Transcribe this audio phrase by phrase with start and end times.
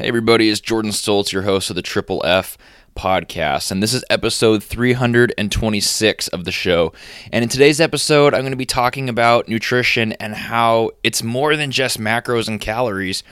[0.00, 2.56] Hey, everybody, it's Jordan Stoltz, your host of the Triple F
[2.96, 6.94] podcast, and this is episode 326 of the show.
[7.30, 11.54] And in today's episode, I'm going to be talking about nutrition and how it's more
[11.54, 13.22] than just macros and calories,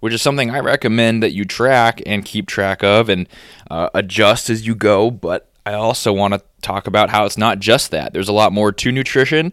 [0.00, 3.28] which is something I recommend that you track and keep track of and
[3.70, 5.10] uh, adjust as you go.
[5.10, 8.50] But I also want to talk about how it's not just that, there's a lot
[8.50, 9.52] more to nutrition,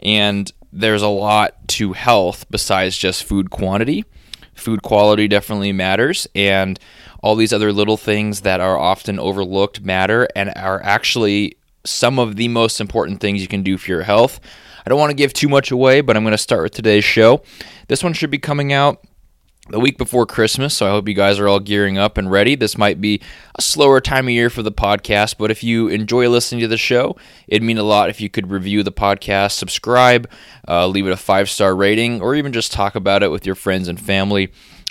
[0.00, 4.04] and there's a lot to health besides just food quantity
[4.54, 6.78] food quality definitely matters and
[7.22, 12.36] all these other little things that are often overlooked matter and are actually some of
[12.36, 14.40] the most important things you can do for your health.
[14.84, 17.04] I don't want to give too much away, but I'm going to start with today's
[17.04, 17.42] show.
[17.88, 19.04] This one should be coming out
[19.68, 22.56] the week before Christmas, so I hope you guys are all gearing up and ready.
[22.56, 23.20] This might be
[23.54, 26.76] a slower time of year for the podcast, but if you enjoy listening to the
[26.76, 27.16] show,
[27.46, 30.28] it'd mean a lot if you could review the podcast, subscribe,
[30.66, 33.54] uh, leave it a five star rating, or even just talk about it with your
[33.54, 34.50] friends and family.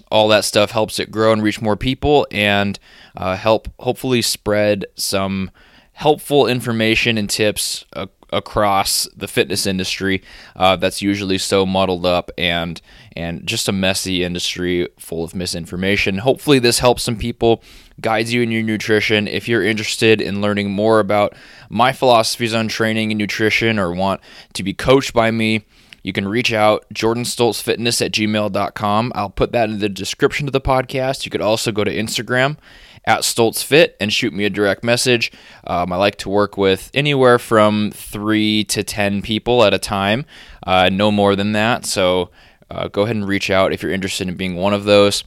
[0.09, 2.79] All that stuff helps it grow and reach more people and
[3.15, 5.51] uh, help hopefully spread some
[5.93, 10.21] helpful information and tips uh, across the fitness industry
[10.55, 12.81] uh, that's usually so muddled up and
[13.15, 16.19] and just a messy industry full of misinformation.
[16.19, 17.61] Hopefully, this helps some people,
[17.99, 19.27] guides you in your nutrition.
[19.27, 21.35] If you're interested in learning more about
[21.69, 24.21] my philosophies on training and nutrition or want
[24.53, 25.65] to be coached by me,
[26.03, 29.11] you can reach out jordanstoltzfitness at gmail.com.
[29.15, 31.25] I'll put that in the description of the podcast.
[31.25, 32.57] You could also go to Instagram
[33.05, 35.31] at StoltzFit and shoot me a direct message.
[35.65, 40.25] Um, I like to work with anywhere from three to 10 people at a time,
[40.65, 41.85] uh, no more than that.
[41.85, 42.29] So
[42.69, 45.23] uh, go ahead and reach out if you're interested in being one of those.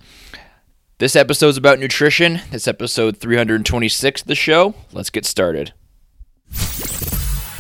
[0.99, 2.41] This episode is about nutrition.
[2.53, 4.75] It's episode 326 of the show.
[4.93, 5.73] Let's get started.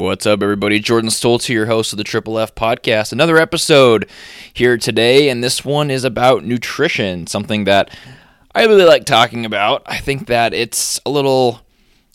[0.00, 0.78] What's up, everybody?
[0.78, 3.12] Jordan Stoltz here, your host of the Triple F podcast.
[3.12, 4.08] Another episode
[4.54, 7.94] here today, and this one is about nutrition, something that
[8.54, 9.82] I really like talking about.
[9.84, 11.60] I think that it's a little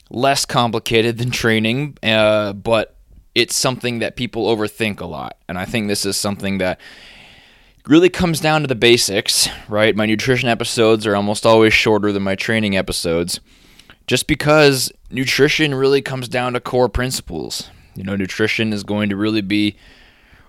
[0.09, 2.95] less complicated than training, uh, but
[3.35, 5.37] it's something that people overthink a lot.
[5.47, 6.81] And I think this is something that
[7.85, 9.95] really comes down to the basics, right?
[9.95, 13.39] My nutrition episodes are almost always shorter than my training episodes
[14.07, 17.69] just because nutrition really comes down to core principles.
[17.95, 19.77] You know, nutrition is going to really be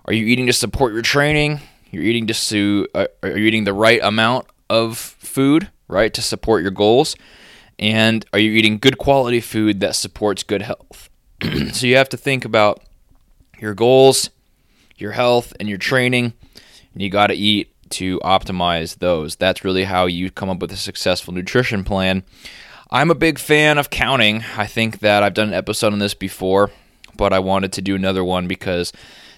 [0.04, 1.60] are you eating to support your training?
[1.90, 6.62] You're eating to uh, are you eating the right amount of food, right, to support
[6.62, 7.16] your goals?
[7.78, 11.10] And are you eating good quality food that supports good health?
[11.72, 12.82] so you have to think about
[13.58, 14.30] your goals,
[14.96, 16.32] your health, and your training,
[16.92, 19.36] and you got to eat to optimize those.
[19.36, 22.24] That's really how you come up with a successful nutrition plan.
[22.90, 24.44] I'm a big fan of counting.
[24.56, 26.70] I think that I've done an episode on this before,
[27.16, 28.92] but I wanted to do another one because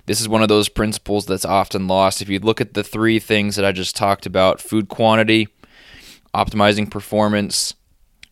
[0.06, 2.22] this is one of those principles that's often lost.
[2.22, 5.48] If you look at the three things that I just talked about food quantity,
[6.34, 7.74] optimizing performance,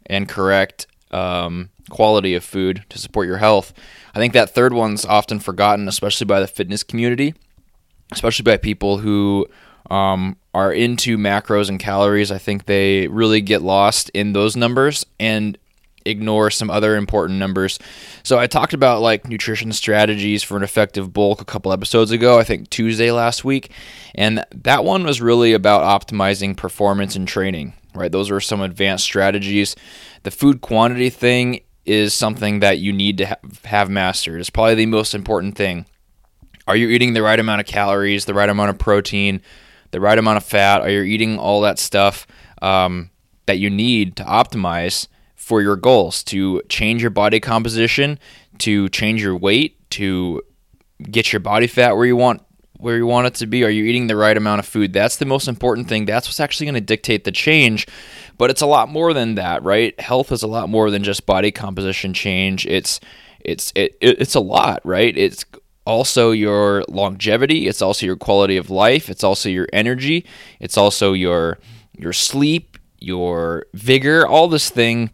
[0.06, 3.72] and correct um, quality of food to support your health,
[4.14, 7.34] I think that third one's often forgotten, especially by the fitness community,
[8.12, 9.46] especially by people who
[9.90, 15.04] um, are into macros and calories, I think they really get lost in those numbers
[15.20, 15.58] and
[16.06, 17.78] ignore some other important numbers.
[18.22, 22.38] So I talked about like nutrition strategies for an effective bulk a couple episodes ago,
[22.38, 23.70] I think Tuesday last week,
[24.14, 28.12] and that one was really about optimizing performance and training, right?
[28.12, 29.76] Those are some advanced strategies.
[30.22, 34.40] The food quantity thing is something that you need to have mastered.
[34.40, 35.86] It's probably the most important thing.
[36.66, 39.40] Are you eating the right amount of calories, the right amount of protein,
[39.92, 40.80] the right amount of fat?
[40.82, 42.26] Are you eating all that stuff
[42.60, 43.10] um,
[43.46, 45.06] that you need to optimize
[45.46, 48.18] for your goals to change your body composition,
[48.58, 50.42] to change your weight, to
[51.08, 52.42] get your body fat where you want
[52.78, 53.62] where you want it to be?
[53.62, 54.92] Are you eating the right amount of food?
[54.92, 56.04] That's the most important thing.
[56.04, 57.86] That's what's actually going to dictate the change.
[58.36, 59.98] But it's a lot more than that, right?
[60.00, 62.66] Health is a lot more than just body composition change.
[62.66, 62.98] It's
[63.38, 65.16] it's it, it's a lot, right?
[65.16, 65.44] It's
[65.84, 70.26] also your longevity, it's also your quality of life, it's also your energy,
[70.58, 71.60] it's also your
[71.96, 75.12] your sleep, your vigor, all this thing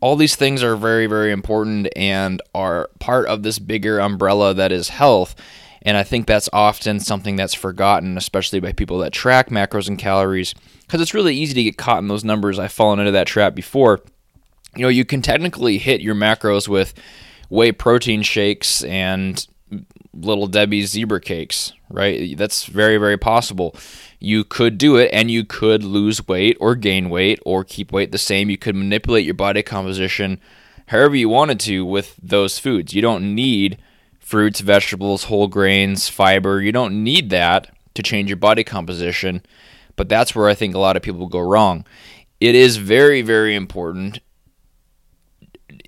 [0.00, 4.72] all these things are very very important and are part of this bigger umbrella that
[4.72, 5.34] is health.
[5.82, 9.98] And I think that's often something that's forgotten, especially by people that track macros and
[9.98, 10.52] calories,
[10.82, 12.58] because it's really easy to get caught in those numbers.
[12.58, 14.00] I've fallen into that trap before.
[14.74, 16.94] You know, you can technically hit your macros with
[17.48, 19.46] whey protein shakes and
[20.20, 22.36] little Debbie's zebra cakes, right?
[22.36, 23.74] That's very, very possible.
[24.18, 28.12] You could do it and you could lose weight or gain weight or keep weight
[28.12, 28.50] the same.
[28.50, 30.40] You could manipulate your body composition
[30.88, 32.94] however you wanted to with those foods.
[32.94, 33.78] You don't need
[34.18, 36.60] fruits, vegetables, whole grains, fiber.
[36.60, 39.42] You don't need that to change your body composition.
[39.96, 41.84] But that's where I think a lot of people go wrong.
[42.40, 44.20] It is very, very important.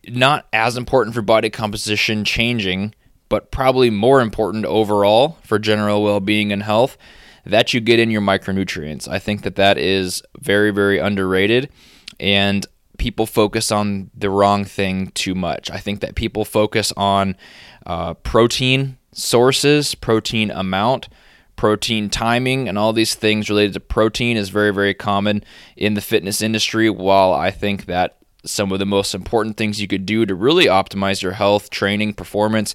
[0.09, 2.95] Not as important for body composition changing,
[3.31, 6.99] but probably more important overall for general well being and health
[7.47, 9.09] that you get in your micronutrients.
[9.09, 11.71] I think that that is very, very underrated.
[12.19, 12.67] And
[12.99, 15.71] people focus on the wrong thing too much.
[15.71, 17.37] I think that people focus on
[17.87, 21.09] uh, protein sources, protein amount,
[21.57, 25.43] protein timing, and all these things related to protein is very, very common
[25.77, 26.91] in the fitness industry.
[26.91, 30.67] While I think that some of the most important things you could do to really
[30.67, 32.75] optimize your health, training, performance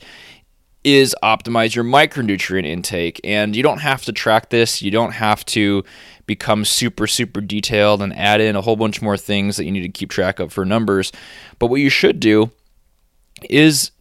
[0.86, 3.20] is optimize your micronutrient intake.
[3.24, 5.84] And you don't have to track this, you don't have to
[6.28, 9.82] become super, super detailed and add in a whole bunch more things that you need
[9.82, 11.12] to keep track of for numbers.
[11.58, 12.52] But what you should do
[13.50, 13.92] is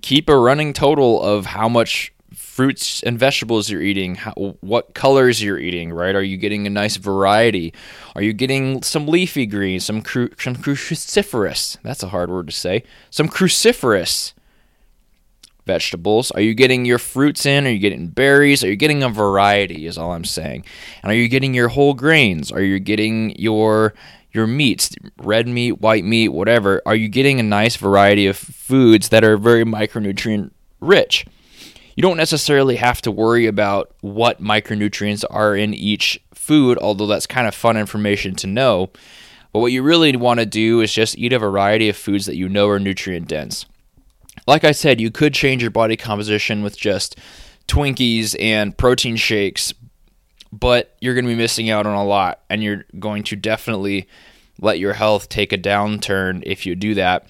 [0.00, 5.42] keep a running total of how much fruits and vegetables you're eating, how, what colors
[5.42, 6.14] you're eating, right?
[6.14, 7.74] Are you getting a nice variety?
[8.14, 12.52] Are you getting some leafy greens, some, cru- some cruciferous, that's a hard word to
[12.52, 14.32] say, some cruciferous
[15.66, 16.30] vegetables?
[16.30, 17.66] Are you getting your fruits in?
[17.66, 18.64] Are you getting berries?
[18.64, 19.86] Are you getting a variety?
[19.86, 20.64] Is all I'm saying.
[21.02, 22.50] And are you getting your whole grains?
[22.50, 23.92] Are you getting your
[24.32, 26.80] your meats, red meat, white meat, whatever?
[26.86, 31.26] Are you getting a nice variety of foods that are very micronutrient rich?
[31.96, 37.26] You don't necessarily have to worry about what micronutrients are in each food, although that's
[37.26, 38.90] kind of fun information to know.
[39.54, 42.36] But what you really want to do is just eat a variety of foods that
[42.36, 43.64] you know are nutrient dense
[44.46, 47.18] like I said, you could change your body composition with just
[47.68, 49.74] Twinkies and protein shakes,
[50.52, 54.08] but you're going to be missing out on a lot, and you're going to definitely
[54.60, 57.26] let your health take a downturn if you do that.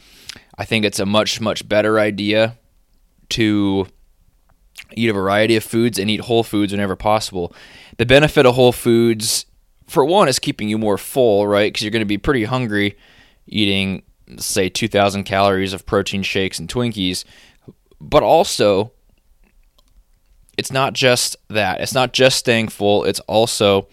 [0.58, 2.56] I think it's a much, much better idea
[3.30, 3.86] to
[4.94, 7.54] eat a variety of foods and eat whole foods whenever possible.
[7.96, 9.46] The benefit of whole foods,
[9.86, 11.72] for one, is keeping you more full, right?
[11.72, 12.96] Because you're going to be pretty hungry
[13.46, 14.02] eating
[14.38, 17.24] say 2,000 calories of protein shakes and Twinkies,
[18.00, 18.92] but also
[20.56, 21.80] it's not just that.
[21.80, 23.04] It's not just staying full.
[23.04, 23.88] It's also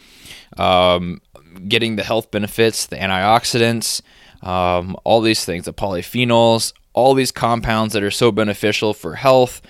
[0.57, 1.21] um,
[1.67, 4.01] getting the health benefits, the antioxidants,
[4.41, 9.61] um, all these things, the polyphenols, all these compounds that are so beneficial for health,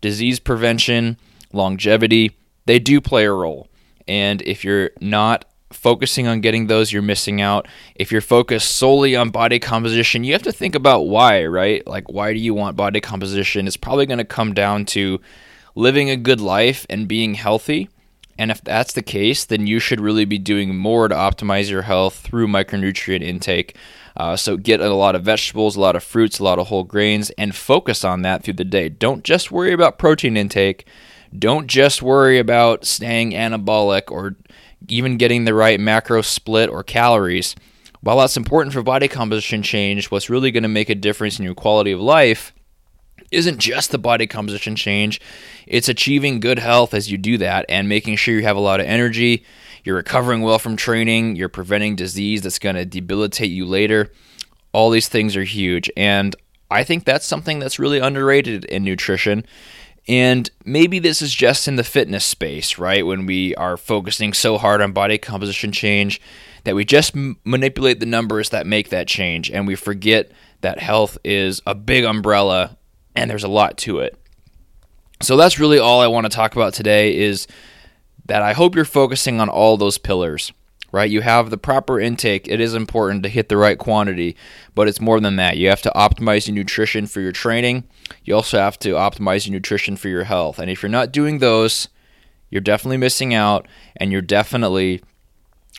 [0.00, 1.16] disease prevention,
[1.52, 2.36] longevity.
[2.66, 3.68] They do play a role.
[4.06, 7.66] And if you're not focusing on getting those, you're missing out.
[7.94, 11.86] If you're focused solely on body composition, you have to think about why, right?
[11.86, 13.66] Like, why do you want body composition?
[13.66, 15.20] It's probably going to come down to
[15.74, 17.88] living a good life and being healthy.
[18.38, 21.82] And if that's the case, then you should really be doing more to optimize your
[21.82, 23.76] health through micronutrient intake.
[24.16, 26.84] Uh, so get a lot of vegetables, a lot of fruits, a lot of whole
[26.84, 28.88] grains, and focus on that through the day.
[28.88, 30.86] Don't just worry about protein intake.
[31.36, 34.36] Don't just worry about staying anabolic or
[34.88, 37.54] even getting the right macro split or calories.
[38.00, 41.44] While that's important for body composition change, what's really going to make a difference in
[41.44, 42.52] your quality of life
[43.32, 45.20] isn't just the body composition change,
[45.66, 48.78] it's achieving good health as you do that and making sure you have a lot
[48.78, 49.44] of energy,
[49.84, 54.12] you're recovering well from training, you're preventing disease that's going to debilitate you later.
[54.72, 55.90] All these things are huge.
[55.96, 56.36] And
[56.70, 59.44] I think that's something that's really underrated in nutrition.
[60.08, 63.06] And maybe this is just in the fitness space, right?
[63.06, 66.20] When we are focusing so hard on body composition change
[66.64, 70.80] that we just m- manipulate the numbers that make that change and we forget that
[70.80, 72.76] health is a big umbrella
[73.14, 74.16] and there's a lot to it.
[75.20, 77.46] So that's really all I want to talk about today is
[78.26, 80.52] that I hope you're focusing on all those pillars
[80.92, 81.10] right?
[81.10, 82.46] You have the proper intake.
[82.46, 84.36] It is important to hit the right quantity,
[84.74, 85.56] but it's more than that.
[85.56, 87.84] You have to optimize your nutrition for your training.
[88.24, 90.58] You also have to optimize your nutrition for your health.
[90.58, 91.88] And if you're not doing those,
[92.50, 95.02] you're definitely missing out, and you're definitely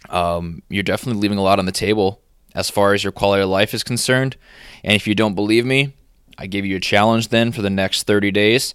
[0.10, 2.20] um, you're definitely leaving a lot on the table
[2.56, 4.36] as far as your quality of life is concerned.
[4.84, 5.94] And if you don't believe me,
[6.38, 8.74] I give you a challenge then for the next 30 days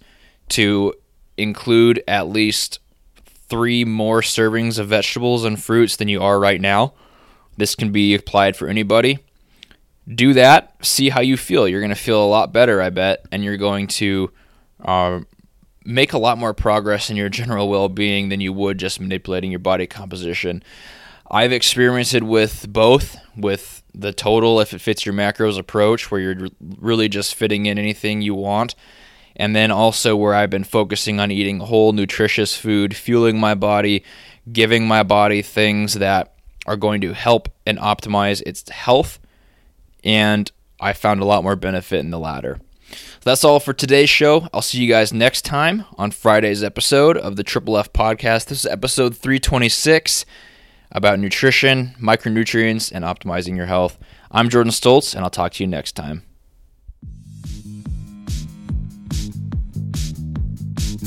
[0.49, 0.93] to
[1.37, 2.79] include at least
[3.49, 6.93] three more servings of vegetables and fruits than you are right now.
[7.57, 9.19] This can be applied for anybody.
[10.07, 10.73] Do that.
[10.85, 11.67] See how you feel.
[11.67, 14.31] You're going to feel a lot better, I bet, and you're going to
[14.83, 15.19] uh,
[15.83, 19.51] make a lot more progress in your general well being than you would just manipulating
[19.51, 20.63] your body composition.
[21.29, 26.21] I've experienced it with both, with the total, if it fits your macros approach, where
[26.21, 26.47] you're
[26.79, 28.73] really just fitting in anything you want.
[29.39, 34.03] And then also where I've been focusing on eating whole, nutritious food, fueling my body,
[34.51, 36.33] giving my body things that
[36.67, 39.17] are going to help and optimize its health.
[40.03, 42.59] And I found a lot more benefit in the latter.
[43.21, 44.49] That's all for today's show.
[44.53, 48.47] I'll see you guys next time on Friday's episode of the Triple F Podcast.
[48.47, 50.25] This is episode 326
[50.91, 53.97] about nutrition, micronutrients, and optimizing your health.
[54.31, 56.23] I'm Jordan Stoltz, and I'll talk to you next time.